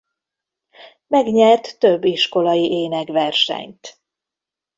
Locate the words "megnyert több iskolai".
1.07-2.71